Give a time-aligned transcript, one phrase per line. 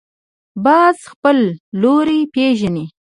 [0.63, 1.37] باز خپل
[1.81, 2.85] لوری پېژني